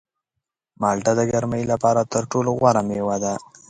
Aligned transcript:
مالټه 0.81 1.11
د 1.19 1.21
ګرمۍ 1.31 1.63
لپاره 1.71 2.01
تر 2.13 2.23
ټولو 2.31 2.49
غوره 2.59 2.81
مېوه 2.87 3.17
ده. 3.23 3.33